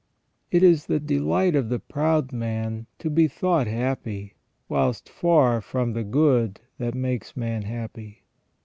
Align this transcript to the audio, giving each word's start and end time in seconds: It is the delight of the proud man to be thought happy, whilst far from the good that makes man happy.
It 0.49 0.63
is 0.63 0.87
the 0.87 0.99
delight 0.99 1.55
of 1.55 1.69
the 1.69 1.77
proud 1.77 2.33
man 2.33 2.87
to 2.97 3.07
be 3.07 3.27
thought 3.27 3.67
happy, 3.67 4.33
whilst 4.67 5.07
far 5.07 5.61
from 5.61 5.93
the 5.93 6.03
good 6.03 6.59
that 6.79 6.95
makes 6.95 7.37
man 7.37 7.61
happy. 7.61 8.23